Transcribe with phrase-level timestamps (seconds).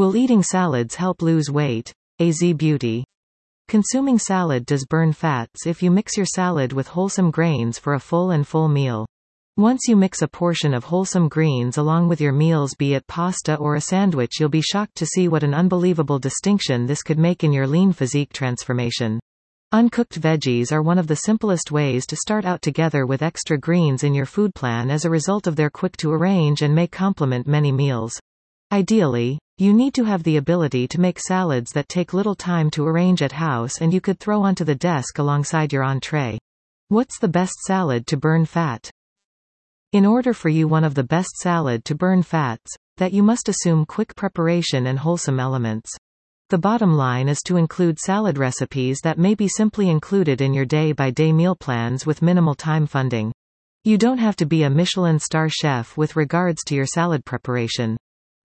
[0.00, 1.92] Will eating salads help lose weight?
[2.20, 3.04] AZ Beauty.
[3.68, 8.00] Consuming salad does burn fats if you mix your salad with wholesome grains for a
[8.00, 9.04] full and full meal.
[9.58, 13.56] Once you mix a portion of wholesome greens along with your meals be it pasta
[13.56, 17.44] or a sandwich you'll be shocked to see what an unbelievable distinction this could make
[17.44, 19.20] in your lean physique transformation.
[19.70, 24.02] Uncooked veggies are one of the simplest ways to start out together with extra greens
[24.02, 27.46] in your food plan as a result of their quick to arrange and may complement
[27.46, 28.18] many meals.
[28.72, 32.86] Ideally, you need to have the ability to make salads that take little time to
[32.86, 36.38] arrange at house and you could throw onto the desk alongside your entree.
[36.88, 38.90] What's the best salad to burn fat?
[39.92, 43.50] In order for you one of the best salad to burn fats, that you must
[43.50, 45.90] assume quick preparation and wholesome elements.
[46.48, 50.64] The bottom line is to include salad recipes that may be simply included in your
[50.64, 53.30] day-by-day -day meal plans with minimal time funding.
[53.84, 57.98] You don't have to be a Michelin star chef with regards to your salad preparation.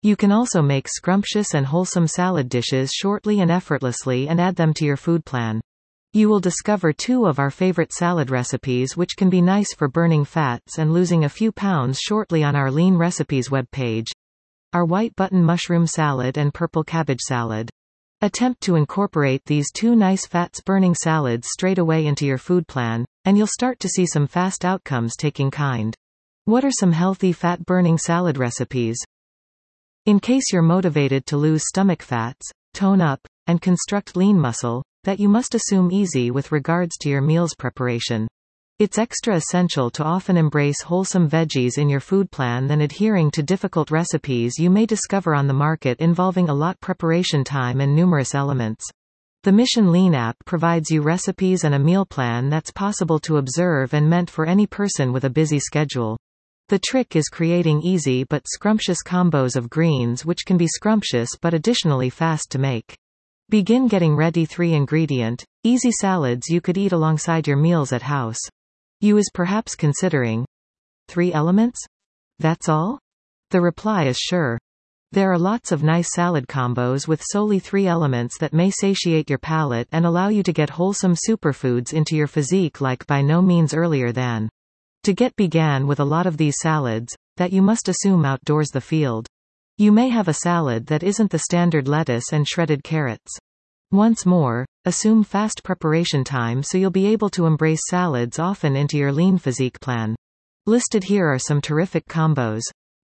[0.06, 4.72] You can also make scrumptious and wholesome salad dishes shortly and effortlessly and add them
[4.76, 5.60] to your food plan.
[6.14, 10.24] You will discover two of our favorite salad recipes which can be nice for burning
[10.24, 14.12] fats and losing a few pounds shortly on our Lean Recipes webpage.
[14.74, 17.72] Our white button mushroom salad and purple cabbage salad.
[18.22, 23.40] Attempt to incorporate these two nice fats-burning salads straight away into your food plan, and
[23.40, 25.96] you'll start to see some fast outcomes taking kind.
[26.44, 29.00] What are some healthy fat-burning salad recipes?
[30.06, 35.20] In case you're motivated to lose stomach fats, tone up, and construct lean muscle, that
[35.20, 38.28] you must assume easy with regards to your meals preparation.
[38.78, 43.42] It's extra essential to often embrace wholesome veggies in your food plan than adhering to
[43.42, 48.36] difficult recipes you may discover on the market involving a lot preparation time and numerous
[48.36, 48.86] elements.
[49.42, 53.96] The Mission Lean app provides you recipes and a meal plan that's possible to observe
[53.96, 56.16] and meant for any person with a busy schedule.
[56.68, 61.54] The trick is creating easy but scrumptious combos of greens which can be scrumptious but
[61.54, 62.98] additionally fast to make.
[63.50, 68.40] Begin getting ready 3 ingredient, easy salads you could eat alongside your meals at house.
[69.00, 70.44] You is perhaps considering
[71.08, 71.80] 3 elements?
[72.40, 72.98] That's all?
[73.52, 74.58] The reply is sure.
[75.12, 79.38] There are lots of nice salad combos with solely three elements that may satiate your
[79.38, 83.76] palate and allow you to get wholesome superfoods into your physique like by no means
[83.76, 84.50] earlier than.
[85.06, 88.82] To get began with a lot of these salads, that you must assume outdoors the
[88.82, 89.28] field.
[89.78, 93.38] You may have a salad that isn't the standard lettuce and shredded carrots.
[93.92, 98.98] Once more, assume fast preparation time so you'll be able to embrace salads often into
[98.98, 100.16] your lean physique plan.
[100.66, 102.64] Listed here are some terrific combos.